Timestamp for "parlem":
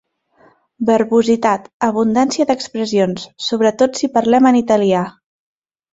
4.19-4.53